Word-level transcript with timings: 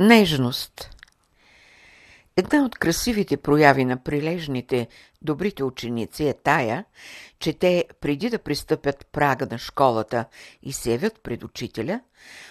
Нежност 0.00 0.90
Една 2.36 2.64
от 2.64 2.78
красивите 2.78 3.36
прояви 3.36 3.84
на 3.84 4.02
прилежните, 4.02 4.88
добрите 5.22 5.64
ученици 5.64 6.24
е 6.28 6.34
тая, 6.34 6.84
че 7.38 7.52
те, 7.52 7.84
преди 8.00 8.30
да 8.30 8.38
пристъпят 8.38 9.06
прага 9.12 9.46
на 9.50 9.58
школата 9.58 10.24
и 10.62 10.72
се 10.72 10.92
явят 10.92 11.20
пред 11.22 11.44
учителя, 11.44 12.00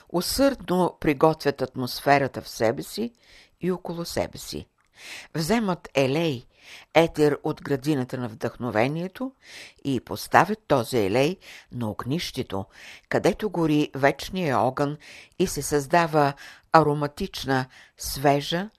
усърдно 0.10 0.98
приготвят 1.00 1.62
атмосферата 1.62 2.42
в 2.42 2.50
себе 2.50 2.84
си 2.84 3.14
и 3.62 3.72
около 3.72 4.06
себе 4.06 4.38
си. 4.38 4.66
Вземат 5.36 5.90
елей, 5.96 6.46
етер 6.94 7.40
от 7.44 7.62
градината 7.62 8.18
на 8.18 8.28
вдъхновението 8.28 9.32
и 9.84 10.00
поставят 10.00 10.60
този 10.68 10.98
елей 10.98 11.38
на 11.72 11.90
огнището, 11.90 12.66
където 13.10 13.50
гори 13.50 13.92
вечния 13.96 14.60
огън 14.60 14.98
и 15.40 15.48
се 15.48 15.62
създава 15.62 16.34
ароматична, 16.74 17.66
свежа, 17.98 18.70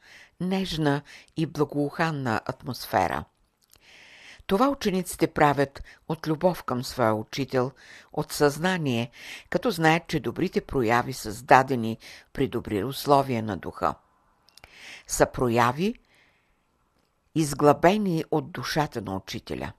нежна 0.40 1.02
и 1.36 1.46
благоуханна 1.46 2.40
атмосфера. 2.46 3.24
Това 4.46 4.68
учениците 4.68 5.26
правят 5.26 5.82
от 6.08 6.26
любов 6.26 6.62
към 6.62 6.84
своя 6.84 7.14
учител, 7.14 7.72
от 8.12 8.32
съзнание, 8.32 9.10
като 9.50 9.70
знаят, 9.70 10.06
че 10.08 10.20
добрите 10.20 10.60
прояви 10.60 11.12
са 11.12 11.22
създадени 11.22 11.98
при 12.32 12.48
добри 12.48 12.84
условия 12.84 13.42
на 13.42 13.56
духа. 13.56 13.94
Са 15.06 15.26
прояви, 15.26 15.94
изглабени 17.34 18.24
от 18.30 18.52
душата 18.52 19.00
на 19.00 19.16
учителя. 19.16 19.72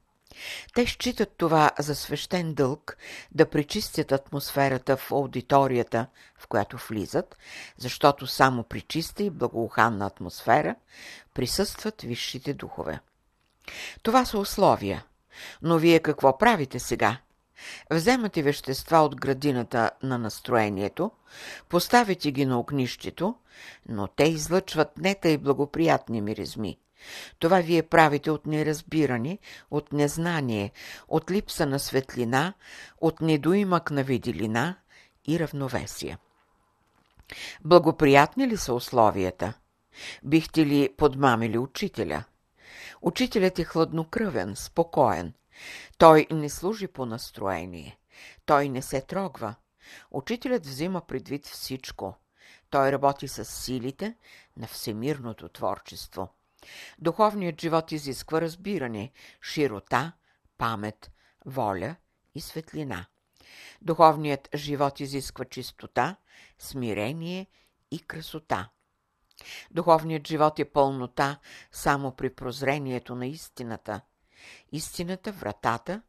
Те 0.74 0.86
считат 0.86 1.34
това 1.38 1.72
за 1.80 1.96
свещен 1.96 2.54
дълг 2.54 2.98
да 3.32 3.50
пречистят 3.50 4.12
атмосферата 4.12 4.98
в 4.98 5.12
аудиторията, 5.12 6.08
в 6.40 6.48
която 6.48 6.78
влизат, 6.90 7.38
защото 7.78 8.28
само 8.28 8.64
при 8.64 8.82
чиста 8.82 9.24
и 9.24 9.30
благоуханна 9.30 10.06
атмосфера 10.06 10.76
присъстват 11.34 12.02
висшите 12.02 12.54
духове. 12.54 13.00
Това 14.04 14.26
са 14.26 14.40
условия. 14.40 15.06
Но 15.62 15.78
вие 15.78 16.00
какво 16.00 16.38
правите 16.38 16.80
сега? 16.80 17.18
Вземате 17.92 18.42
вещества 18.42 18.98
от 18.98 19.16
градината 19.16 19.92
на 20.04 20.18
настроението, 20.18 21.12
поставите 21.70 22.32
ги 22.32 22.46
на 22.46 22.60
огнището, 22.60 23.36
но 23.90 24.08
те 24.08 24.24
излъчват 24.24 24.98
не 24.98 25.16
тъй 25.16 25.38
благоприятни 25.38 26.22
миризми– 26.22 26.78
това 27.40 27.60
вие 27.62 27.84
правите 27.84 28.32
от 28.32 28.46
неразбиране, 28.46 29.40
от 29.72 29.94
незнание, 29.94 30.72
от 31.08 31.32
липса 31.32 31.66
на 31.66 31.80
светлина, 31.80 32.54
от 33.02 33.22
недоимък 33.22 33.92
на 33.92 34.04
виделина 34.04 34.76
и 35.28 35.40
равновесие. 35.40 36.18
Благоприятни 37.64 38.48
ли 38.48 38.58
са 38.58 38.74
условията? 38.74 39.54
Бихте 40.24 40.66
ли 40.66 40.94
подмамили 40.98 41.58
учителя? 41.58 42.24
Учителят 43.02 43.60
е 43.60 43.64
хладнокръвен, 43.64 44.56
спокоен. 44.56 45.34
Той 45.98 46.28
не 46.32 46.50
служи 46.50 46.88
по 46.88 47.06
настроение. 47.06 48.00
Той 48.46 48.70
не 48.70 48.82
се 48.82 49.02
трогва. 49.02 49.56
Учителят 50.12 50.66
взима 50.66 51.02
предвид 51.02 51.46
всичко. 51.46 52.16
Той 52.70 52.92
работи 52.92 53.28
с 53.28 53.46
силите 53.46 54.16
на 54.58 54.68
всемирното 54.68 55.50
творчество– 55.50 56.30
Духовният 57.00 57.62
живот 57.62 57.92
изисква 57.92 58.42
разбиране, 58.42 59.12
широта, 59.42 60.14
памет, 60.58 61.12
воля 61.46 61.96
и 62.36 62.42
светлина. 62.42 63.06
Духовният 63.82 64.50
живот 64.56 65.00
изисква 65.00 65.46
чистота, 65.46 66.16
смирение 66.60 67.48
и 67.92 68.00
красота. 68.00 68.70
Духовният 69.72 70.28
живот 70.28 70.60
е 70.60 70.66
пълнота 70.66 71.40
само 71.72 72.12
при 72.16 72.36
прозрението 72.36 73.16
на 73.16 73.28
истината. 73.28 74.02
Истината– 74.72 75.32
вратата, 75.42 76.02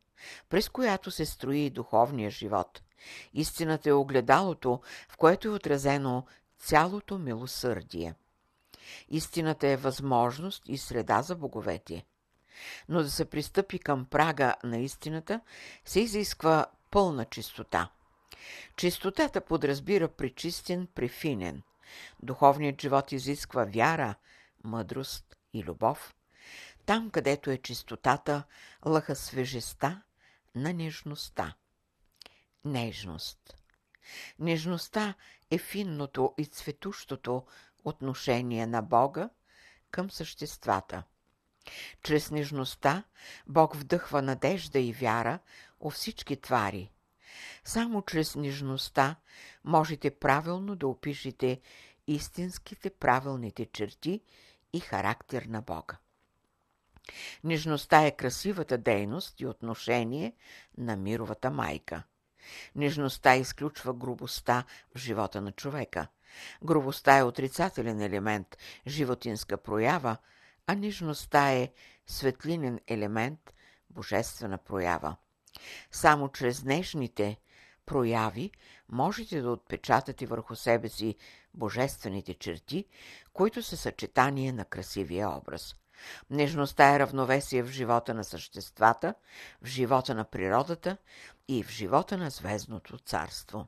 през 0.48 0.68
която 0.68 1.10
се 1.10 1.26
строи 1.26 1.58
и 1.58 1.70
духовния 1.70 2.30
живот. 2.30 2.82
Истината 3.34 3.88
е 3.88 3.92
огледалото, 3.92 4.80
в 5.08 5.16
което 5.16 5.48
е 5.48 5.50
отразено 5.50 6.26
цялото 6.58 7.18
милосърдие. 7.18 8.14
Истината 9.08 9.68
е 9.68 9.76
възможност 9.76 10.62
и 10.68 10.78
среда 10.78 11.22
за 11.22 11.36
боговете. 11.36 12.04
Но 12.88 13.02
да 13.02 13.10
се 13.10 13.24
пристъпи 13.24 13.78
към 13.78 14.04
прага 14.04 14.54
на 14.64 14.78
истината, 14.78 15.40
се 15.84 16.00
изисква 16.00 16.66
пълна 16.90 17.24
чистота. 17.24 17.90
Чистотата 18.76 19.40
подразбира 19.40 20.08
причистен, 20.08 20.88
префинен. 20.94 21.62
Духовният 22.22 22.80
живот 22.80 23.12
изисква 23.12 23.64
вяра, 23.64 24.14
мъдрост 24.64 25.36
и 25.52 25.64
любов. 25.64 26.14
Там, 26.86 27.10
където 27.10 27.50
е 27.50 27.58
чистотата, 27.58 28.42
лъха 28.86 29.16
свежеста 29.16 30.02
на 30.54 30.72
нежността. 30.72 31.54
Нежност. 32.64 33.56
Нежността 34.38 35.14
е 35.50 35.58
финното 35.58 36.34
и 36.38 36.46
цветущото 36.46 37.46
отношение 37.84 38.66
на 38.66 38.82
Бога 38.82 39.30
към 39.90 40.10
съществата. 40.10 41.02
Чрез 42.02 42.30
нежността 42.30 43.04
Бог 43.46 43.76
вдъхва 43.76 44.22
надежда 44.22 44.78
и 44.78 44.92
вяра 44.92 45.38
у 45.80 45.90
всички 45.90 46.40
твари. 46.40 46.92
Само 47.64 48.02
чрез 48.02 48.36
нежността 48.36 49.16
можете 49.64 50.10
правилно 50.10 50.76
да 50.76 50.86
опишете 50.86 51.60
истинските 52.06 52.90
правилните 52.90 53.66
черти 53.66 54.20
и 54.72 54.80
характер 54.80 55.42
на 55.42 55.62
Бога. 55.62 55.96
Нежността 57.44 58.06
е 58.06 58.16
красивата 58.16 58.78
дейност 58.78 59.40
и 59.40 59.46
отношение 59.46 60.36
на 60.78 60.96
мировата 60.96 61.50
майка. 61.50 62.02
Нежността 62.74 63.36
изключва 63.36 63.94
грубостта 63.94 64.64
в 64.94 64.98
живота 64.98 65.40
на 65.40 65.52
човека– 65.52 66.06
Грубостта 66.64 67.18
е 67.18 67.22
отрицателен 67.22 68.00
елемент, 68.00 68.58
животинска 68.86 69.56
проява, 69.56 70.16
а 70.66 70.74
нежността 70.74 71.52
е 71.52 71.72
светлинен 72.06 72.80
елемент, 72.88 73.54
божествена 73.90 74.58
проява. 74.58 75.16
Само 75.90 76.28
чрез 76.28 76.62
днешните 76.62 77.36
прояви 77.86 78.50
можете 78.88 79.40
да 79.40 79.50
отпечатате 79.50 80.26
върху 80.26 80.56
себе 80.56 80.88
си 80.88 81.16
божествените 81.54 82.34
черти, 82.34 82.84
които 83.32 83.62
са 83.62 83.76
съчетание 83.76 84.52
на 84.52 84.64
красивия 84.64 85.30
образ. 85.30 85.76
Нежността 86.30 86.94
е 86.94 86.98
равновесие 86.98 87.62
в 87.62 87.70
живота 87.70 88.14
на 88.14 88.24
съществата, 88.24 89.14
в 89.62 89.66
живота 89.66 90.14
на 90.14 90.24
природата 90.24 90.96
и 91.48 91.62
в 91.62 91.70
живота 91.70 92.18
на 92.18 92.30
звездното 92.30 92.98
царство. 92.98 93.66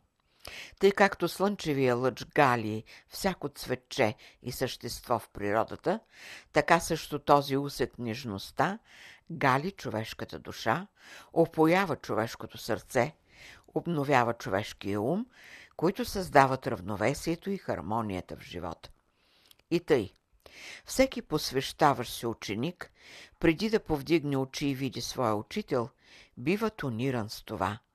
Тъй 0.78 0.92
както 0.92 1.28
слънчевия 1.28 1.96
лъч 1.96 2.24
гали 2.24 2.84
всяко 3.08 3.48
цветче 3.48 4.14
и 4.42 4.52
същество 4.52 5.18
в 5.18 5.28
природата, 5.28 6.00
така 6.52 6.80
също 6.80 7.18
този 7.18 7.56
усет 7.56 7.98
нежността 7.98 8.78
гали 9.30 9.70
човешката 9.70 10.38
душа, 10.38 10.86
опоява 11.32 11.96
човешкото 11.96 12.58
сърце, 12.58 13.14
обновява 13.74 14.34
човешкия 14.34 15.00
ум, 15.00 15.26
които 15.76 16.04
създават 16.04 16.66
равновесието 16.66 17.50
и 17.50 17.58
хармонията 17.58 18.36
в 18.36 18.40
живота. 18.40 18.90
И 19.70 19.80
тъй, 19.80 20.12
всеки 20.84 21.22
посвещаващ 21.22 22.14
се 22.18 22.26
ученик, 22.26 22.90
преди 23.40 23.70
да 23.70 23.80
повдигне 23.80 24.36
очи 24.36 24.66
и 24.66 24.74
види 24.74 25.00
своя 25.00 25.34
учител, 25.34 25.88
бива 26.36 26.70
тониран 26.70 27.30
с 27.30 27.42
това– 27.42 27.78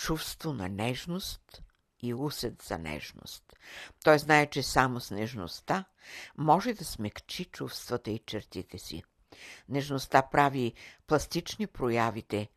чувство 0.00 0.52
на 0.52 0.68
нежност 0.68 1.62
и 2.02 2.14
усет 2.14 2.62
за 2.62 2.78
нежност. 2.78 3.44
Той 4.04 4.18
знае, 4.18 4.46
че 4.46 4.62
само 4.62 5.00
с 5.00 5.10
нежността 5.10 5.84
може 6.38 6.74
да 6.74 6.84
смекчи 6.84 7.44
чувствата 7.44 8.10
и 8.10 8.18
чертите 8.18 8.78
си. 8.78 9.02
Нежността 9.68 10.22
прави 10.22 10.74
пластични 11.06 11.66
проявите, 11.66 12.48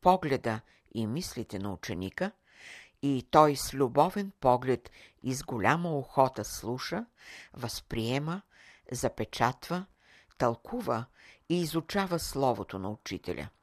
погледа 0.00 0.60
и 0.94 1.06
мислите 1.06 1.58
на 1.58 1.72
ученика 1.72 2.32
и 3.02 3.26
той 3.30 3.56
с 3.56 3.74
любовен 3.74 4.32
поглед 4.40 4.90
и 5.22 5.34
с 5.34 5.42
голяма 5.42 5.98
охота 5.98 6.44
слуша, 6.44 7.06
възприема, 7.52 8.42
запечатва, 8.92 9.86
тълкува 10.38 11.04
и 11.48 11.60
изучава 11.60 12.18
словото 12.18 12.78
на 12.78 12.90
учителя– 12.90 13.48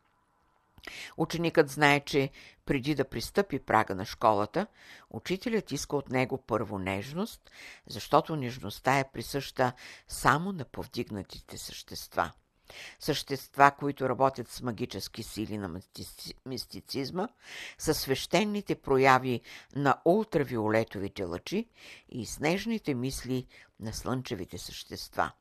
Ученикът 1.18 1.70
знае, 1.70 2.00
че 2.00 2.30
преди 2.66 2.96
да 2.96 3.06
пристъпи 3.06 3.60
прага 3.60 3.96
на 3.96 4.06
школата, 4.06 4.68
учителят 5.10 5.72
иска 5.72 5.96
от 5.96 6.10
него 6.10 6.44
първо 6.48 6.80
нежност, 6.80 7.52
защото 7.88 8.36
нежността 8.36 9.00
е 9.00 9.12
присъща 9.12 9.74
само 10.08 10.52
на 10.52 10.66
повдигнатите 10.66 11.58
същества. 11.58 12.32
Същества, 13.00 13.72
които 13.80 14.10
работят 14.10 14.50
с 14.50 14.62
магически 14.62 15.24
сили 15.24 15.58
на 15.58 15.80
мистицизма, 16.46 17.28
са 17.78 17.94
свещените 17.94 18.76
прояви 18.76 19.42
на 19.76 20.02
ултравиолетовите 20.06 21.24
лъчи 21.24 21.70
и 22.10 22.26
снежните 22.26 22.94
мисли 22.94 23.48
на 23.80 23.94
слънчевите 23.94 24.58
същества. 24.58 25.32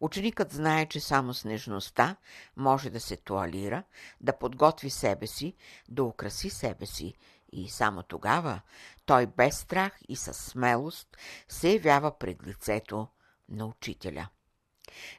Ученикът 0.00 0.52
знае, 0.52 0.86
че 0.86 1.00
само 1.00 1.34
с 1.34 1.44
нежността 1.44 2.16
може 2.56 2.90
да 2.90 3.00
се 3.00 3.16
туалира, 3.16 3.82
да 4.20 4.38
подготви 4.38 4.90
себе 4.90 5.26
си, 5.26 5.54
да 5.88 6.04
украси 6.04 6.50
себе 6.50 6.86
си 6.86 7.14
и 7.52 7.68
само 7.68 8.02
тогава 8.02 8.60
той 9.06 9.26
без 9.26 9.58
страх 9.58 9.98
и 10.08 10.16
със 10.16 10.36
смелост 10.36 11.16
се 11.48 11.72
явява 11.72 12.18
пред 12.18 12.46
лицето 12.46 13.08
на 13.48 13.66
учителя. 13.66 14.28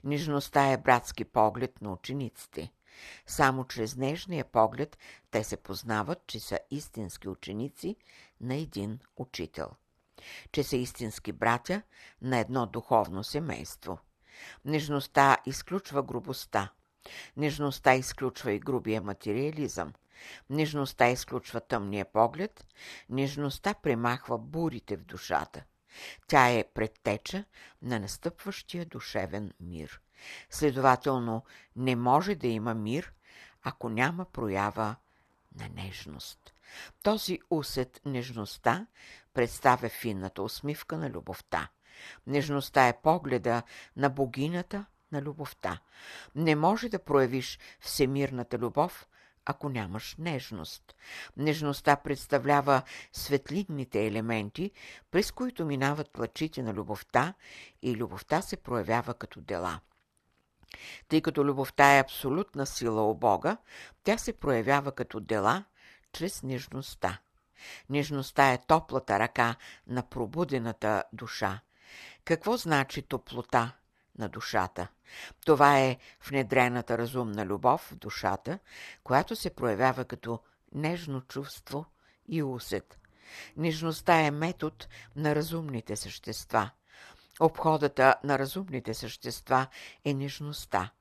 Нежността 0.04 0.72
е 0.72 0.78
братски 0.78 1.25
поглед 1.25 1.81
на 1.81 1.92
учениците. 1.94 2.72
Само 3.25 3.66
чрез 3.66 3.96
нежния 3.96 4.46
поглед 4.46 4.98
те 5.31 5.44
се 5.44 5.57
познават, 5.57 6.28
че 6.28 6.40
са 6.40 6.60
истински 6.72 7.30
ученици 7.30 7.96
на 8.42 8.56
един 8.56 9.00
учител. 9.18 9.69
Че 10.51 10.63
са 10.63 10.78
истински 10.78 11.31
братя 11.31 11.81
на 12.22 12.38
едно 12.38 12.66
духовно 12.66 13.24
семейство. 13.24 14.00
Нежността 14.65 15.38
изключва 15.45 16.03
грубостта. 16.03 16.69
Нежността 17.38 17.95
изключва 17.95 18.51
и 18.51 18.59
грубия 18.59 19.01
материализъм. 19.01 19.94
Нежността 20.50 21.09
изключва 21.09 21.62
тъмния 21.62 22.06
поглед. 22.06 22.65
Нежността 23.09 23.74
премахва 23.74 24.38
бурите 24.38 24.97
в 24.97 25.03
душата– 25.06 25.63
тя 26.27 26.50
е 26.50 26.63
предтеча 26.74 27.44
на 27.81 28.00
настъпващия 28.00 28.86
душевен 28.86 29.53
мир. 29.59 30.01
Следователно, 30.50 31.44
не 31.75 31.95
може 31.95 32.36
да 32.36 32.47
има 32.47 32.74
мир, 32.74 33.13
ако 33.63 33.89
няма 33.89 34.25
проява 34.25 34.95
на 35.56 35.69
нежност. 35.69 36.53
Този 37.03 37.39
усет 37.50 38.01
нежността 38.06 38.88
представя 39.33 39.89
финната 39.89 40.41
усмивка 40.41 40.97
на 40.97 41.09
любовта. 41.09 41.69
Нежността 42.28 42.88
е 42.88 43.01
погледа 43.01 43.63
на 43.98 44.10
богинята 44.10 44.86
на 45.12 45.22
любовта. 45.22 45.80
Не 46.36 46.56
може 46.56 46.90
да 46.90 47.00
проявиш 47.00 47.60
всемирната 47.80 48.57
любов, 48.57 49.07
ако 49.46 49.69
нямаш 49.69 50.16
нежност. 50.19 50.96
Нежността 51.38 51.96
представлява 51.96 52.81
светлинните 53.13 54.07
елементи, 54.07 54.72
през 55.12 55.31
които 55.31 55.66
минават 55.66 56.18
лъчите 56.18 56.63
на 56.63 56.74
любовта 56.74 57.34
и 57.81 57.96
любовта 57.96 58.42
се 58.42 58.57
проявява 58.57 59.13
като 59.13 59.42
дела. 59.42 59.80
Тъй 61.07 61.22
като 61.22 61.46
любовта 61.46 61.96
е 61.96 62.00
абсолютна 62.00 62.66
сила 62.66 63.12
у 63.12 63.13
Бога, 63.13 63.57
тя 64.04 64.18
се 64.18 64.34
проявява 64.34 64.92
като 64.92 65.19
дела 65.19 65.63
чрез 66.13 66.44
нежността. 66.44 67.19
Нежността 67.90 68.51
е 68.54 68.66
топлата 68.68 69.19
ръка 69.19 69.56
на 69.88 70.04
пробудената 70.04 71.04
душа. 71.13 71.60
Какво 72.29 72.57
значи 72.57 73.01
топлота 73.01 73.71
на 74.17 74.29
душата? 74.29 74.87
Това 75.45 75.79
е 75.79 75.97
внедрената 76.27 76.97
разумна 76.97 77.45
любов 77.45 77.81
в 77.91 77.95
душата, 77.95 78.59
която 79.03 79.35
се 79.35 79.49
проявява 79.49 80.05
като 80.05 80.39
нежно 80.75 81.21
чувство 81.21 81.85
и 82.27 82.43
усет. 82.43 82.99
Нежността 83.57 84.21
е 84.21 84.31
метод 84.31 84.75
на 85.15 85.35
разумните 85.35 85.95
същества. 85.95 86.69
Обходата 87.39 88.15
на 88.23 88.39
разумните 88.39 88.93
същества 88.93 89.67
е 90.05 90.13
нежността. 90.13 90.91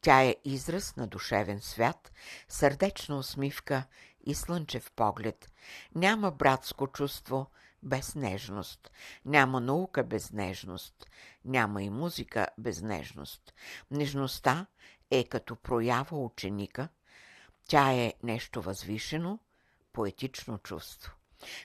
Тя 0.00 0.22
е 0.22 0.36
израз 0.44 0.96
на 0.96 1.06
душевен 1.06 1.60
свят, 1.60 2.12
сърдечна 2.48 3.16
усмивка 3.18 3.84
и 4.26 4.34
слънчев 4.34 4.90
поглед. 4.90 5.50
Няма 5.94 6.30
братско 6.30 6.86
чувство 6.86 7.46
без 7.82 8.14
нежност. 8.14 8.90
Няма 9.24 9.60
наука 9.60 10.04
без 10.04 10.32
нежност. 10.32 11.10
Няма 11.44 11.82
и 11.82 11.90
музика 11.90 12.46
без 12.58 12.82
нежност. 12.82 13.54
Нежността 13.90 14.66
е 15.10 15.24
като 15.24 15.56
проява 15.56 16.24
ученика. 16.24 16.88
Тя 17.68 17.92
е 17.92 18.14
нещо 18.22 18.62
възвишено, 18.62 19.38
поетично 19.92 20.58
чувство. 20.58 21.12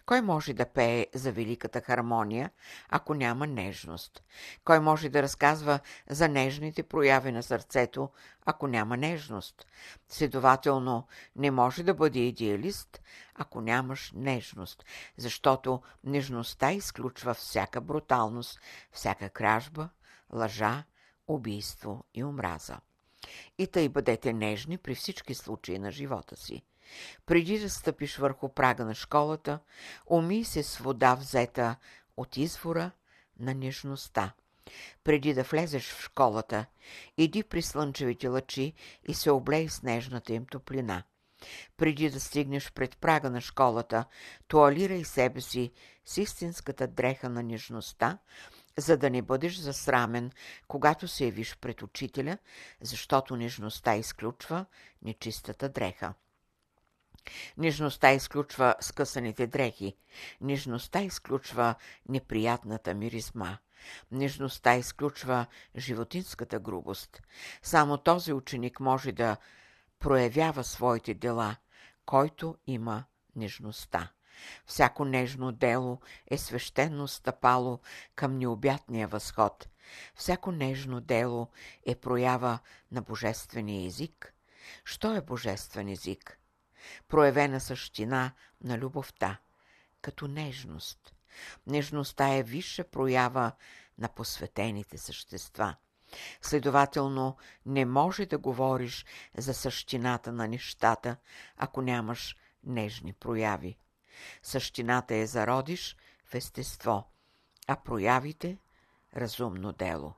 Кой 0.06 0.22
може 0.22 0.54
да 0.54 0.66
пее 0.66 1.08
за 1.14 1.32
великата 1.32 1.82
хармония, 1.82 2.52
ако 2.90 3.14
няма 3.14 3.48
нежност? 3.48 4.24
Кой 4.64 4.80
може 4.80 5.10
да 5.10 5.24
разказва 5.24 5.80
за 6.10 6.30
нежните 6.30 6.84
прояви 6.84 7.32
на 7.32 7.44
сърцето, 7.44 8.10
ако 8.46 8.68
няма 8.68 8.98
нежност? 8.98 9.66
Следователно, 10.10 11.08
не 11.36 11.52
може 11.52 11.84
да 11.84 11.94
бъде 11.94 12.20
идеалист, 12.20 13.02
ако 13.36 13.62
нямаш 13.62 14.12
нежност, 14.16 14.86
защото 15.18 15.82
нежността 16.04 16.72
изключва 16.72 17.34
всяка 17.34 17.82
бруталност, 17.82 18.60
всяка 18.92 19.30
кражба, 19.30 19.90
лъжа, 20.34 20.84
убийство 21.28 22.04
и 22.14 22.24
омраза. 22.24 22.78
И 23.58 23.68
тъй 23.68 23.90
бъдете 23.90 24.34
нежни 24.34 24.78
при 24.78 24.96
всички 24.96 25.34
случаи 25.34 25.80
на 25.80 25.92
живота 25.92 26.36
си. 26.36 26.64
Преди 27.26 27.60
да 27.60 27.70
стъпиш 27.70 28.18
върху 28.18 28.50
прага 28.50 28.86
на 28.86 28.96
школата, 28.96 29.60
уми 30.06 30.46
се 30.46 30.64
с 30.64 30.78
вода 30.78 31.16
взета 31.16 31.76
от 32.18 32.38
извора 32.38 32.92
на 33.40 33.54
нежността. 33.54 34.34
Преди 35.04 35.34
да 35.34 35.44
влезеш 35.44 35.94
в 35.94 36.02
школата, 36.02 36.66
иди 37.18 37.44
при 37.44 37.62
слънчевите 37.62 38.28
лъчи 38.28 38.74
и 39.08 39.14
се 39.14 39.30
облей 39.30 39.70
с 39.70 39.84
нежната 39.84 40.34
им 40.34 40.46
топлина. 40.46 41.04
Преди 41.78 42.10
да 42.10 42.20
стигнеш 42.20 42.72
пред 42.72 42.98
прага 42.98 43.30
на 43.30 43.42
школата, 43.42 44.06
туалирай 44.48 45.04
себе 45.04 45.42
си 45.42 45.72
с 46.06 46.18
истинската 46.18 46.88
дреха 46.88 47.30
на 47.30 47.44
нежността, 47.44 48.18
за 48.78 48.98
да 48.98 49.10
не 49.10 49.22
бъдеш 49.22 49.56
засрамен, 49.56 50.32
когато 50.68 51.08
се 51.08 51.26
явиш 51.26 51.58
пред 51.62 51.82
учителя, 51.82 52.38
защото 52.82 53.36
нежността 53.36 53.96
изключва 53.96 54.66
нечистата 55.02 55.70
дреха. 55.70 56.14
Нежността 57.58 58.12
изключва 58.12 58.76
скъсаните 58.80 59.48
дрехи. 59.48 59.98
Нежността 60.42 61.02
изключва 61.02 61.76
неприятната 62.10 62.94
миризма. 62.94 63.58
Нежността 64.12 64.76
изключва 64.76 65.46
животинската 65.78 66.60
грубост. 66.60 67.22
Само 67.64 67.98
този 67.98 68.34
ученик 68.34 68.80
може 68.80 69.12
да 69.12 69.38
проявява 70.00 70.64
своите 70.64 71.14
дела, 71.14 71.56
който 72.06 72.56
има 72.68 73.04
нежността. 73.36 74.12
Всяко 74.66 75.06
нежно 75.06 75.52
дело 75.52 76.00
е 76.28 76.38
свещено 76.38 77.08
стъпало 77.08 77.80
към 78.16 78.38
необятния 78.38 79.08
възход. 79.08 79.68
Всяко 80.16 80.52
нежно 80.52 81.02
дело 81.02 81.48
е 81.86 81.96
проява 81.96 82.60
на 82.92 83.02
божествения 83.02 83.88
език. 83.88 84.34
Що 84.86 85.16
е 85.16 85.22
божествен 85.22 85.90
език? 85.90 86.40
Проявена 87.08 87.60
същина 87.60 88.32
на 88.64 88.78
любовта, 88.78 89.38
като 90.02 90.28
нежност. 90.28 91.16
Нежността 91.68 92.34
е 92.34 92.44
висша 92.44 92.84
проява 92.84 93.52
на 93.98 94.08
посветените 94.08 94.98
същества. 94.98 95.76
Следователно, 96.42 97.38
не 97.66 97.86
може 97.86 98.26
да 98.26 98.38
говориш 98.38 99.06
за 99.38 99.54
същината 99.54 100.32
на 100.32 100.48
нещата, 100.48 101.18
ако 101.58 101.82
нямаш 101.82 102.36
нежни 102.64 103.14
прояви. 103.14 103.78
Същината 104.42 105.16
е 105.16 105.26
зародиш 105.26 105.98
в 106.26 106.36
естество, 106.36 107.08
а 107.68 107.76
проявите– 107.76 108.58
разумно 109.16 109.72
дело. 109.72 110.14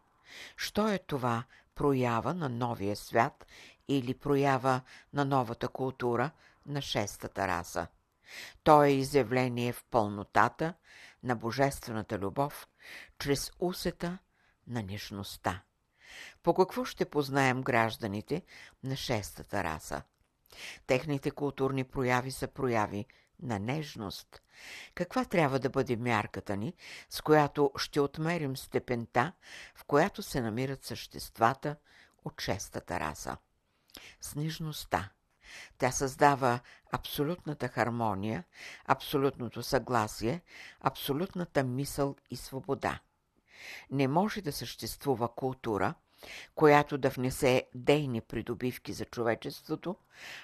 Що 0.58 0.88
е 0.88 1.00
това 1.00 1.44
проява 1.76 2.34
на 2.34 2.50
новия 2.50 2.96
свят 2.96 3.46
или 3.88 4.14
проява 4.14 4.82
на 5.14 5.26
новата 5.26 5.68
култура– 5.68 6.32
на 6.68 6.82
шестата 6.82 7.48
раса. 7.48 7.88
То 8.64 8.84
е 8.84 8.90
изявление 8.90 9.74
в 9.74 9.84
пълнотата 9.84 10.74
на 11.24 11.36
божествената 11.36 12.20
любов, 12.20 12.68
чрез 13.20 13.52
усета 13.60 14.18
на 14.68 14.84
нежността. 14.84 15.62
По 16.44 16.54
какво 16.54 16.86
ще 16.86 17.06
познаем 17.06 17.62
гражданите 17.62 18.42
на 18.84 18.96
шестата 18.96 19.64
раса? 19.64 20.02
Техните 20.88 21.32
културни 21.32 21.84
прояви 21.84 22.32
са 22.32 22.48
прояви 22.48 23.06
на 23.42 23.60
нежност. 23.60 24.42
Каква 24.96 25.26
трябва 25.26 25.60
да 25.60 25.70
бъде 25.70 25.96
мярката 25.96 26.58
ни, 26.58 26.74
с 27.10 27.22
която 27.22 27.72
ще 27.78 28.00
отмерим 28.00 28.58
степента, 28.58 29.34
в 29.76 29.84
която 29.84 30.24
се 30.24 30.42
намират 30.42 30.86
съществата 30.86 31.76
от 32.26 32.42
шестата 32.42 33.00
раса? 33.00 33.38
С 34.22 34.36
нежността. 34.36 35.10
Тя 35.78 35.92
създава 35.92 36.60
абсолютната 36.92 37.68
хармония, 37.68 38.44
абсолютното 38.86 39.64
съгласие, 39.64 40.42
абсолютната 40.82 41.64
мисъл 41.64 42.16
и 42.30 42.36
свобода. 42.38 43.00
Не 43.92 44.08
може 44.08 44.42
да 44.42 44.52
съществува 44.52 45.36
култура, 45.36 45.94
която 46.56 46.98
да 46.98 47.10
внесе 47.10 47.68
дейни 47.76 48.22
придобивки 48.22 48.94
за 48.94 49.06
човечеството, 49.06 49.96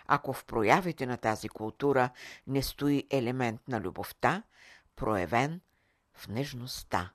ако 0.08 0.34
в 0.34 0.46
проявите 0.46 1.06
на 1.06 1.18
тази 1.18 1.50
култура 1.50 2.10
не 2.48 2.64
стои 2.64 3.08
елемент 3.12 3.62
на 3.68 3.82
любовта, 3.82 4.44
проявен 4.96 5.62
в 6.14 6.28
нежността. 6.28 7.12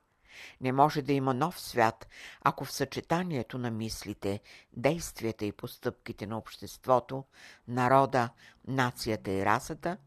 Не 0.61 0.71
може 0.71 1.01
да 1.01 1.13
има 1.13 1.33
нов 1.33 1.59
свят, 1.59 2.07
ако 2.41 2.65
в 2.65 2.71
съчетанието 2.71 3.57
на 3.57 3.71
мислите, 3.71 4.39
действията 4.73 5.45
и 5.45 5.51
постъпките 5.51 6.27
на 6.27 6.37
обществото, 6.37 7.23
народа, 7.67 8.29
нацията 8.67 9.31
и 9.31 9.45
расата 9.45 9.97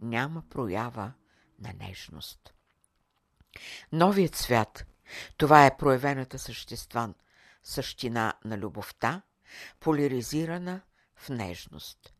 няма 0.00 0.42
проява 0.50 1.12
на 1.58 1.72
нежност. 1.80 2.54
Новият 3.92 4.36
свят– 4.36 4.84
това 5.36 5.66
е 5.66 5.76
проявената 5.76 6.38
същества, 6.38 7.14
същина 7.62 8.32
на 8.44 8.58
любовта, 8.58 9.22
поляризирана 9.80 10.80
в 11.16 11.28
нежност. 11.28 12.11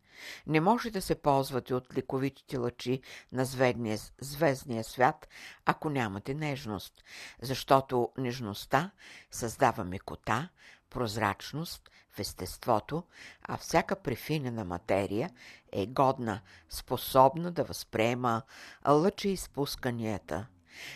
Не 0.47 0.61
може 0.61 0.91
да 0.91 1.03
се 1.03 1.15
ползвате 1.15 1.75
от 1.75 1.95
ликовитите 1.95 2.57
лъчи 2.57 3.03
на 3.33 3.45
звездния, 3.45 3.99
звездния 4.21 4.85
свят, 4.85 5.29
ако 5.65 5.91
нямате 5.91 6.35
нежност, 6.35 7.05
защото 7.43 8.11
нежността 8.19 8.91
създава 9.31 9.85
мекота, 9.85 10.49
прозрачност 10.91 11.91
в 12.11 12.19
естеството, 12.19 13.05
а 13.43 13.57
всяка 13.57 13.97
префинена 13.97 14.65
материя 14.65 15.31
е 15.73 15.87
годна, 15.87 16.41
способна 16.69 17.53
да 17.53 17.65
възприема 17.65 18.43
лъча 18.89 19.29
изпусканията. 19.29 20.47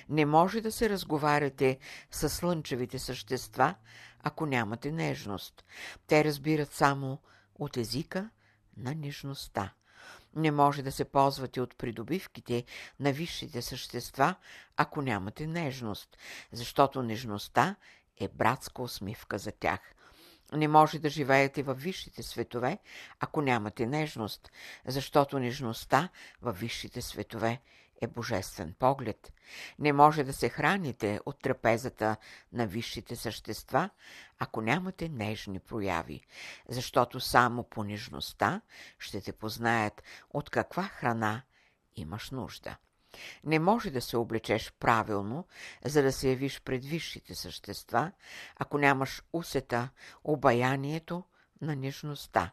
Не 0.08 0.26
може 0.26 0.60
да 0.60 0.72
се 0.72 0.90
разговаряте 0.90 1.78
с 2.10 2.28
слънчевите 2.28 2.98
същества, 2.98 3.74
ако 4.22 4.46
нямате 4.46 4.92
нежност. 4.92 5.64
Те 6.06 6.24
разбират 6.24 6.72
само 6.72 7.18
от 7.54 7.76
езика 7.76 8.30
на 8.76 8.94
нежността. 8.94 9.72
Не 10.34 10.50
може 10.50 10.82
да 10.82 10.92
се 10.92 11.04
ползвате 11.04 11.60
от 11.60 11.76
придобивките 11.76 12.64
на 13.00 13.12
висшите 13.12 13.62
същества, 13.62 14.34
ако 14.76 15.02
нямате 15.02 15.46
нежност, 15.46 16.16
защото 16.52 17.02
нежността 17.02 17.76
е 18.20 18.28
братска 18.28 18.82
усмивка 18.82 19.38
за 19.38 19.52
тях. 19.52 19.80
Не 20.52 20.68
може 20.68 20.98
да 20.98 21.08
живеете 21.08 21.62
във 21.62 21.82
висшите 21.82 22.22
светове, 22.22 22.78
ако 23.20 23.42
нямате 23.42 23.86
нежност, 23.86 24.50
защото 24.86 25.38
нежността 25.38 26.08
във 26.42 26.60
висшите 26.60 27.02
светове 27.02 27.60
е 28.00 28.06
божествен 28.06 28.74
поглед. 28.78 29.32
Не 29.78 29.92
може 29.92 30.24
да 30.24 30.32
се 30.32 30.48
храните 30.48 31.20
от 31.26 31.40
трапезата 31.42 32.16
на 32.52 32.66
висшите 32.66 33.16
същества, 33.16 33.90
ако 34.38 34.60
нямате 34.60 35.08
нежни 35.08 35.60
прояви, 35.60 36.20
защото 36.68 37.20
само 37.20 37.64
по 37.64 37.84
нежността 37.84 38.60
ще 38.98 39.20
те 39.20 39.32
познаят 39.32 40.02
от 40.30 40.50
каква 40.50 40.82
храна 40.82 41.42
имаш 41.96 42.30
нужда. 42.30 42.76
Не 43.44 43.58
може 43.58 43.90
да 43.90 44.00
се 44.00 44.16
облечеш 44.16 44.72
правилно, 44.80 45.46
за 45.84 46.02
да 46.02 46.12
се 46.12 46.28
явиш 46.28 46.60
пред 46.60 46.84
висшите 46.84 47.34
същества, 47.34 48.12
ако 48.56 48.78
нямаш 48.78 49.22
усета, 49.32 49.88
обаянието 50.24 51.24
на 51.60 51.76
нежността. 51.76 52.50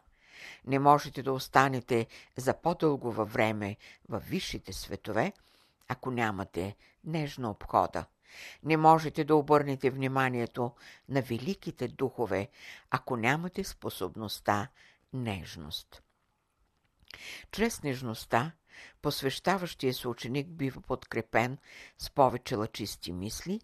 Не 0.66 0.78
можете 0.78 1.22
да 1.22 1.32
останете 1.32 2.06
за 2.36 2.54
по-дълго 2.54 3.12
във 3.12 3.32
време 3.32 3.76
в 4.08 4.18
висшите 4.18 4.72
светове, 4.72 5.32
ако 5.88 6.10
нямате 6.10 6.76
нежна 7.04 7.50
обхода. 7.50 8.04
Не 8.62 8.76
можете 8.76 9.24
да 9.24 9.36
обърнете 9.36 9.90
вниманието 9.90 10.72
на 11.08 11.22
великите 11.22 11.88
духове, 11.88 12.48
ако 12.90 13.16
нямате 13.16 13.64
способността 13.64 14.68
нежност. 15.12 16.02
Чрез 17.52 17.82
нежността, 17.82 18.52
посвещаващия 19.02 19.94
се 19.94 20.08
ученик 20.08 20.48
бива 20.48 20.80
подкрепен 20.80 21.58
с 21.98 22.10
повече 22.10 22.56
лъчисти 22.56 23.12
мисли, 23.12 23.60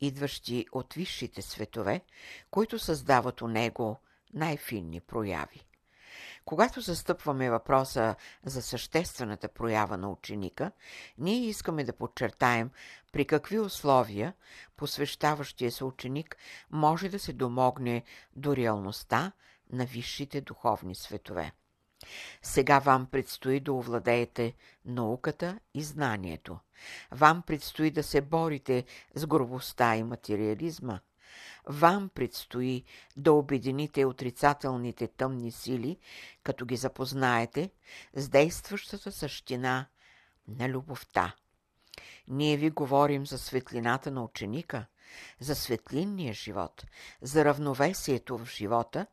идващи 0.00 0.66
от 0.72 0.94
висшите 0.94 1.42
светове, 1.42 2.00
които 2.50 2.78
създават 2.78 3.42
у 3.42 3.48
него 3.48 4.00
най-финни 4.34 5.00
прояви. 5.00 5.66
Когато 6.44 6.80
застъпваме 6.80 7.50
въпроса 7.50 8.14
за 8.44 8.62
съществената 8.62 9.48
проява 9.48 9.96
на 9.96 10.10
ученика, 10.10 10.72
ние 11.18 11.46
искаме 11.46 11.84
да 11.84 11.92
подчертаем 11.92 12.70
при 13.12 13.24
какви 13.24 13.58
условия 13.58 14.34
посвещаващия 14.76 15.72
се 15.72 15.84
ученик 15.84 16.36
може 16.70 17.08
да 17.08 17.18
се 17.18 17.32
домогне 17.32 18.02
до 18.36 18.56
реалността 18.56 19.32
на 19.72 19.84
висшите 19.84 20.40
духовни 20.40 20.94
светове. 20.94 21.52
Сега 22.42 22.78
вам 22.78 23.06
предстои 23.06 23.60
да 23.60 23.72
овладеете 23.72 24.54
науката 24.84 25.58
и 25.74 25.82
знанието. 25.82 26.58
Вам 27.10 27.42
предстои 27.42 27.90
да 27.90 28.02
се 28.02 28.20
борите 28.20 28.84
с 29.14 29.26
грубостта 29.26 29.96
и 29.96 30.02
материализма– 30.02 31.00
вам 31.66 32.08
предстои 32.08 32.84
да 33.16 33.32
обедините 33.32 34.04
отрицателните 34.04 35.06
тъмни 35.06 35.52
сили, 35.52 35.98
като 36.42 36.66
ги 36.66 36.76
запознаете 36.76 37.70
с 38.14 38.28
действащата 38.28 39.12
същина 39.12 39.86
на 40.48 40.68
любовта. 40.68 41.34
Ние 42.28 42.56
ви 42.56 42.70
говорим 42.70 43.26
за 43.26 43.38
светлината 43.38 44.10
на 44.10 44.24
ученика, 44.24 44.86
за 45.40 45.54
светлинния 45.54 46.34
живот, 46.34 46.84
за 47.22 47.44
равновесието 47.44 48.38
в 48.38 48.46
живота, 48.46 49.06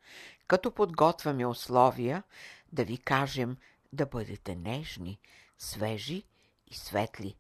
като 0.48 0.72
подготвяме 0.72 1.46
условия 1.46 2.24
да 2.72 2.84
ви 2.84 2.98
кажем 2.98 3.58
да 3.94 4.06
бъдете 4.06 4.56
нежни, 4.56 5.20
свежи 5.58 6.24
и 6.68 6.76
светли. 6.76 7.36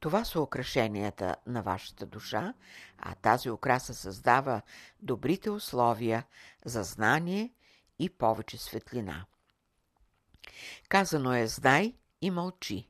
Това 0.00 0.24
са 0.24 0.40
украшенията 0.40 1.36
на 1.46 1.62
вашата 1.62 2.06
душа, 2.06 2.54
а 3.02 3.14
тази 3.14 3.50
украса 3.50 3.94
създава 3.94 4.62
добрите 5.02 5.50
условия 5.50 6.24
за 6.64 6.82
знание 6.82 7.50
и 7.98 8.10
повече 8.10 8.58
светлина. 8.58 9.24
Казано 10.88 11.34
е 11.34 11.46
знай 11.46 11.94
и 12.20 12.30
мълчи. 12.30 12.88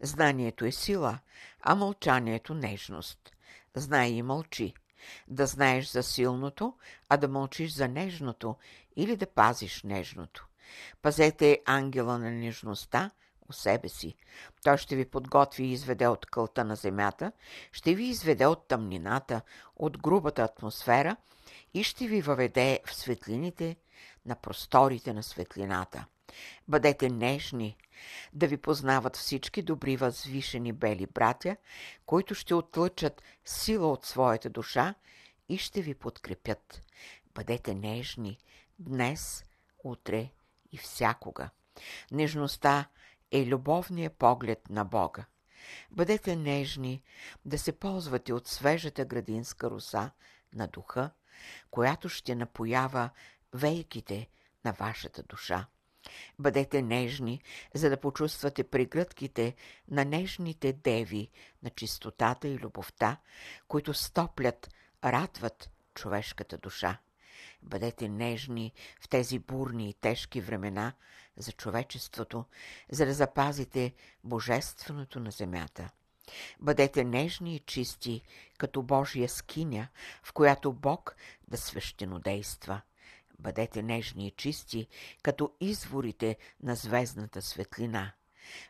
Знанието 0.00 0.64
е 0.64 0.72
сила, 0.72 1.18
а 1.60 1.74
мълчанието 1.74 2.54
нежност. 2.54 3.32
Знай 3.74 4.08
и 4.08 4.22
мълчи. 4.22 4.74
Да 5.28 5.46
знаеш 5.46 5.90
за 5.90 6.02
силното, 6.02 6.74
а 7.08 7.16
да 7.16 7.28
мълчиш 7.28 7.72
за 7.72 7.88
нежното 7.88 8.56
или 8.96 9.16
да 9.16 9.26
пазиш 9.26 9.82
нежното. 9.82 10.46
Пазете 11.02 11.62
ангела 11.64 12.18
на 12.18 12.30
нежността, 12.30 13.10
у 13.50 13.52
себе 13.52 13.88
си. 13.88 14.14
Той 14.62 14.78
ще 14.78 14.96
ви 14.96 15.04
подготви 15.04 15.64
и 15.64 15.72
изведе 15.72 16.06
от 16.06 16.26
кълта 16.26 16.64
на 16.64 16.76
земята, 16.76 17.32
ще 17.72 17.94
ви 17.94 18.04
изведе 18.04 18.46
от 18.46 18.68
тъмнината, 18.68 19.40
от 19.76 19.98
грубата 19.98 20.42
атмосфера 20.42 21.16
и 21.74 21.84
ще 21.84 22.06
ви 22.06 22.22
въведе 22.22 22.80
в 22.86 22.94
светлините 22.94 23.76
на 24.26 24.34
просторите 24.34 25.12
на 25.12 25.22
светлината. 25.22 26.06
Бъдете 26.68 27.08
нежни, 27.08 27.76
да 28.32 28.46
ви 28.46 28.56
познават 28.56 29.16
всички 29.16 29.62
добри 29.62 29.96
възвишени 29.96 30.72
бели 30.72 31.06
братя, 31.06 31.56
които 32.06 32.34
ще 32.34 32.54
отлъчат 32.54 33.22
сила 33.44 33.92
от 33.92 34.04
своята 34.04 34.50
душа 34.50 34.94
и 35.48 35.58
ще 35.58 35.82
ви 35.82 35.94
подкрепят. 35.94 36.82
Бъдете 37.34 37.74
нежни 37.74 38.38
днес, 38.78 39.44
утре 39.84 40.30
и 40.72 40.78
всякога. 40.78 41.50
Нежността 42.12 42.88
е 43.32 43.46
любовният 43.46 44.16
поглед 44.16 44.70
на 44.70 44.84
Бога. 44.84 45.24
Бъдете 45.90 46.36
нежни 46.36 47.02
да 47.44 47.58
се 47.58 47.72
ползвате 47.72 48.32
от 48.32 48.48
свежата 48.48 49.04
градинска 49.04 49.70
роса 49.70 50.10
на 50.54 50.66
духа, 50.66 51.10
която 51.70 52.08
ще 52.08 52.34
напоява 52.34 53.10
вейките 53.54 54.28
на 54.64 54.72
вашата 54.72 55.22
душа. 55.22 55.66
Бъдете 56.38 56.82
нежни, 56.82 57.42
за 57.74 57.90
да 57.90 58.00
почувствате 58.00 58.64
прегръдките 58.64 59.54
на 59.88 60.04
нежните 60.04 60.72
деви 60.72 61.30
на 61.62 61.70
чистотата 61.70 62.48
и 62.48 62.58
любовта, 62.58 63.16
които 63.68 63.94
стоплят, 63.94 64.70
радват 65.04 65.70
човешката 65.94 66.58
душа. 66.58 66.98
Бъдете 67.62 68.08
нежни 68.08 68.72
в 69.00 69.08
тези 69.08 69.38
бурни 69.38 69.90
и 69.90 69.94
тежки 69.94 70.40
времена 70.40 70.92
за 71.36 71.52
човечеството, 71.52 72.44
за 72.92 73.06
да 73.06 73.14
запазите 73.14 73.92
божественото 74.24 75.20
на 75.20 75.30
земята. 75.30 75.90
Бъдете 76.60 77.04
нежни 77.04 77.56
и 77.56 77.58
чисти, 77.58 78.22
като 78.58 78.82
Божия 78.82 79.28
скиня, 79.28 79.88
в 80.22 80.32
която 80.32 80.72
Бог 80.72 81.16
да 81.48 81.56
свещенодейства. 81.56 82.80
Бъдете 83.38 83.82
нежни 83.82 84.26
и 84.26 84.30
чисти, 84.30 84.88
като 85.22 85.52
изворите 85.60 86.36
на 86.62 86.74
звездната 86.74 87.42
светлина. 87.42 88.12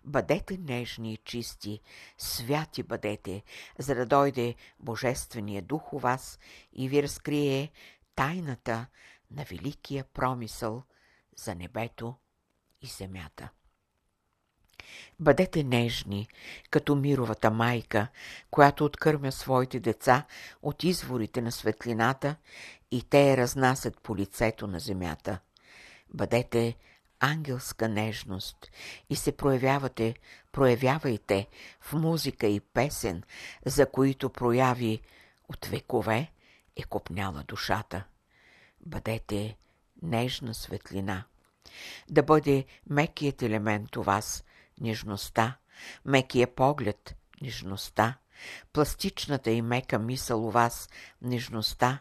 Бъдете 0.04 0.58
нежни 0.58 1.12
и 1.12 1.16
чисти, 1.16 1.80
святи 2.18 2.82
бъдете, 2.82 3.42
за 3.78 3.94
да 3.94 4.06
дойде 4.06 4.54
Божествения 4.80 5.62
дух 5.62 5.92
у 5.92 5.98
вас 5.98 6.38
и 6.72 6.88
ви 6.88 7.02
разкрие 7.02 7.70
тайната 8.20 8.86
на 9.30 9.44
великия 9.44 10.04
промисъл 10.04 10.82
за 11.36 11.54
небето 11.54 12.14
и 12.82 12.86
земята. 12.86 13.48
Бъдете 15.20 15.64
нежни, 15.64 16.28
като 16.70 16.96
мировата 16.96 17.50
майка, 17.50 18.08
която 18.50 18.84
откърмя 18.84 19.32
своите 19.32 19.80
деца 19.80 20.26
от 20.62 20.84
изворите 20.84 21.42
на 21.42 21.52
светлината 21.52 22.36
и 22.90 23.02
те 23.02 23.30
я 23.30 23.36
разнасят 23.36 24.00
по 24.00 24.16
лицето 24.16 24.66
на 24.66 24.80
земята. 24.80 25.38
Бъдете 26.14 26.76
ангелска 27.20 27.88
нежност 27.88 28.70
и 29.10 29.16
се 29.16 29.36
проявявате, 29.36 30.14
проявявайте 30.52 31.48
в 31.80 31.92
музика 31.92 32.46
и 32.46 32.60
песен, 32.60 33.22
за 33.66 33.86
които 33.86 34.30
прояви 34.30 35.00
от 35.48 35.66
векове 35.66 36.30
е 36.76 36.82
копняла 36.82 37.44
душата. 37.48 38.04
Бъдете 38.80 39.56
нежна 40.02 40.54
светлина. 40.54 41.24
Да 42.10 42.22
бъде 42.22 42.64
мекият 42.90 43.42
елемент 43.42 43.96
у 43.96 44.02
вас, 44.02 44.44
нежността, 44.80 45.56
мекия 46.04 46.54
поглед, 46.54 47.16
нежността, 47.42 48.18
пластичната 48.72 49.50
и 49.50 49.62
мека 49.62 49.98
мисъл 49.98 50.46
у 50.46 50.50
вас, 50.50 50.88
нежността, 51.22 52.00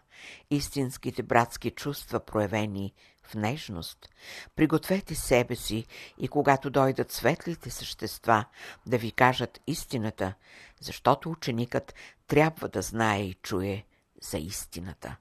истинските 0.50 1.24
братски 1.24 1.72
чувства 1.72 2.20
проявени 2.20 2.94
в 3.24 3.36
нежност. 3.36 4.10
Пригответе 4.56 5.16
себе 5.16 5.56
си 5.56 5.86
и 6.18 6.28
когато 6.28 6.70
дойдат 6.70 7.12
светлите 7.12 7.70
същества 7.70 8.46
да 8.86 8.98
ви 8.98 9.12
кажат 9.12 9.60
истината, 9.68 10.34
защото 10.80 11.30
ученикът 11.30 11.94
трябва 12.28 12.70
да 12.70 12.82
знае 12.82 13.22
и 13.22 13.34
чуе 13.34 13.86
за 14.22 14.38
истината. 14.38 15.16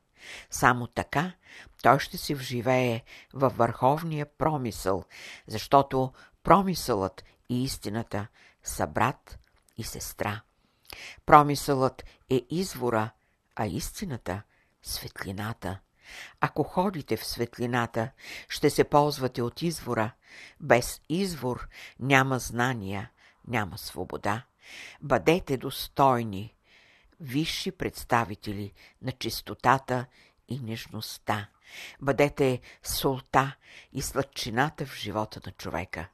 Само 0.50 0.86
така 0.86 1.32
той 1.82 1.98
ще 1.98 2.18
се 2.18 2.34
вживее 2.34 3.02
във 3.32 3.56
върховния 3.56 4.26
промисъл, 4.26 5.04
защото 5.46 6.12
промисълът 6.42 7.24
и 7.48 7.64
истината 7.64 8.26
са 8.62 8.86
брат 8.86 9.38
и 9.76 9.84
сестра. 9.84 10.40
Промисълът 11.26 12.04
е 12.30 12.46
извора, 12.50 13.10
а 13.56 13.66
истината– 13.66 14.42
светлината. 14.82 15.78
Ако 16.40 16.62
ходите 16.62 17.16
в 17.16 17.26
светлината, 17.26 18.10
ще 18.48 18.70
се 18.70 18.84
ползвате 18.84 19.42
от 19.42 19.62
извора. 19.62 20.10
Без 20.60 21.00
извор 21.08 21.68
няма 22.00 22.38
знания, 22.38 23.10
няма 23.48 23.78
свобода. 23.78 24.44
Бъдете 25.02 25.56
достойни, 25.56 26.54
висши 27.20 27.70
представители 27.70 28.72
на 29.02 29.12
чистотата 29.12 30.06
и 30.48 30.58
нежността. 30.58 31.48
Бъдете 32.00 32.60
солта 32.82 33.56
и 33.92 34.02
сладчината 34.02 34.86
в 34.86 34.96
живота 34.96 35.40
на 35.46 35.52
човека. 35.52 36.08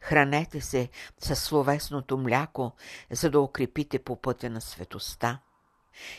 Хранете 0.00 0.60
се 0.60 0.88
със 1.18 1.42
словесното 1.42 2.18
мляко, 2.18 2.72
за 3.10 3.30
да 3.30 3.40
укрепите 3.40 3.98
по 3.98 4.20
пътя 4.20 4.50
на 4.50 4.60
светоста. 4.60 5.38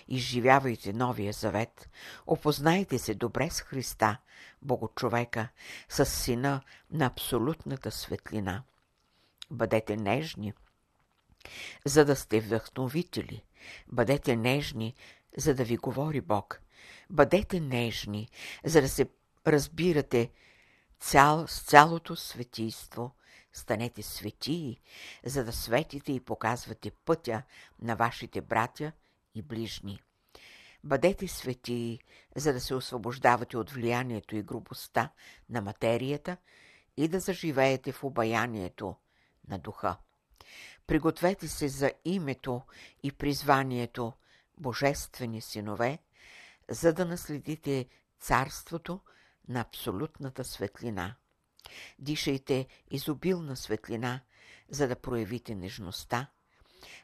Изживявайте 0.07 0.93
новия 0.93 1.33
завет, 1.33 1.89
опознайте 2.27 2.99
се 2.99 3.15
добре 3.15 3.49
с 3.49 3.61
Христа, 3.61 4.17
Богочовека, 4.61 5.47
с 5.89 6.05
Сина 6.05 6.61
на 6.91 7.05
абсолютната 7.05 7.91
светлина. 7.91 8.63
Бъдете 9.51 9.97
нежни, 9.97 10.53
за 11.85 12.05
да 12.05 12.15
сте 12.15 12.39
вдъхновители. 12.39 13.43
Бъдете 13.87 14.35
нежни, 14.35 14.95
за 15.37 15.55
да 15.55 15.63
ви 15.63 15.77
говори 15.77 16.21
Бог. 16.21 16.61
Бъдете 17.09 17.59
нежни, 17.59 18.29
за 18.65 18.81
да 18.81 18.89
се 18.89 19.09
разбирате 19.47 20.31
цял, 20.99 21.47
с 21.47 21.61
цялото 21.61 22.15
светийство– 22.15 23.11
станете 23.55 24.03
светии, 24.03 24.81
за 25.25 25.43
да 25.43 25.53
светите 25.53 26.11
и 26.11 26.19
показвате 26.19 26.91
пътя 26.91 27.43
на 27.81 27.95
вашите 27.95 28.41
братя 28.41 28.91
и 29.35 29.41
ближни. 29.41 30.01
Бъдете 30.83 31.27
светии, 31.27 31.99
за 32.35 32.53
да 32.53 32.61
се 32.61 32.75
освобождавате 32.75 33.57
от 33.57 33.69
влиянието 33.69 34.35
и 34.35 34.43
грубостта 34.43 35.09
на 35.49 35.61
материята 35.61 36.37
и 36.97 37.07
да 37.07 37.19
заживеете 37.19 37.91
в 37.91 38.03
обаянието 38.03 38.95
на 39.47 39.59
духа. 39.59 39.97
Пригответе 40.87 41.47
се 41.47 41.67
за 41.67 41.91
името 42.05 42.61
и 43.03 43.11
призванието 43.11 44.13
Божествени 44.57 45.41
синове, 45.41 45.99
за 46.69 46.93
да 46.93 47.05
наследите 47.05 47.85
царството 48.19 48.99
на 49.47 49.61
абсолютната 49.61 50.43
светлина. 50.43 51.15
Дишайте 51.99 52.67
изобилна 52.91 53.55
светлина, 53.55 54.21
за 54.69 54.87
да 54.87 54.95
проявите 54.95 55.55
нежността. 55.55 56.27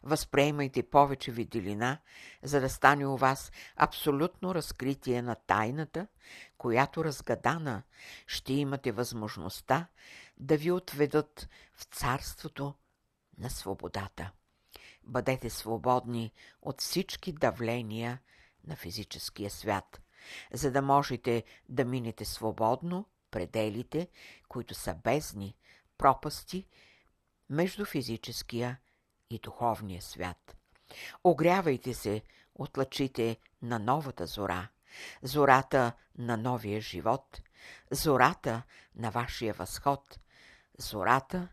Възприемайте 0.03 0.83
повече 0.83 1.31
виделина, 1.31 1.97
за 2.43 2.61
да 2.61 2.69
стане 2.69 3.07
у 3.07 3.17
вас 3.17 3.51
абсолютно 3.75 4.55
разкритие 4.55 5.21
на 5.21 5.35
тайната, 5.35 6.07
която 6.57 7.05
разгадана 7.05 7.83
ще 8.27 8.53
имате 8.53 8.91
възможността 8.91 9.87
да 10.37 10.57
ви 10.57 10.71
отведат 10.71 11.49
в 11.75 11.83
царството 11.83 12.73
на 13.41 13.49
свободата. 13.49 14.31
Бъдете 15.03 15.49
свободни 15.49 16.31
от 16.61 16.81
всички 16.81 17.33
давления 17.33 18.19
на 18.67 18.75
физическия 18.75 19.49
свят, 19.49 20.01
за 20.53 20.71
да 20.71 20.81
можете 20.81 21.43
да 21.69 21.85
минете 21.85 22.25
свободно 22.25 23.05
пределите, 23.31 24.07
които 24.47 24.73
са 24.73 24.93
бездни, 24.93 25.55
пропасти 25.97 26.67
между 27.49 27.85
физическия 27.85 28.79
и 29.29 29.39
духовния 29.39 30.01
свят. 30.01 30.55
Огрявайте 31.23 31.93
се 31.93 32.21
от 32.55 32.77
лъчите 32.77 33.37
на 33.61 33.79
новата 33.79 34.25
зора, 34.25 34.67
зората 35.21 35.93
на 36.17 36.37
новия 36.37 36.81
живот, 36.81 37.41
зората 37.91 38.63
на 38.95 39.09
вашия 39.09 39.53
възход, 39.53 40.19
зората 40.77 41.47